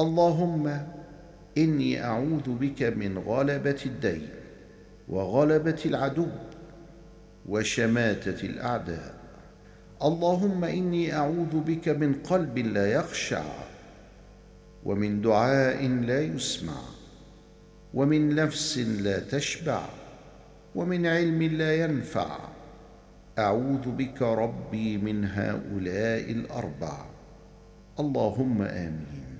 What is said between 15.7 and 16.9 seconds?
لا يسمع